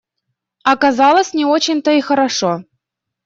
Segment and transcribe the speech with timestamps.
[0.63, 2.63] Оказалось— не очень то и хорошо.